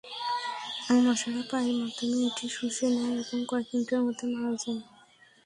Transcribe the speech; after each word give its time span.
মশারা 1.05 1.41
পায়ের 1.49 1.75
মাধ্যমে 1.81 2.17
এটি 2.29 2.45
শুষে 2.57 2.87
নেয় 2.95 3.15
এবং 3.21 3.39
কয়েক 3.49 3.67
মিনিটের 3.71 4.01
মধ্যে 4.05 4.25
মারা 4.33 4.53
যায়। 4.63 4.81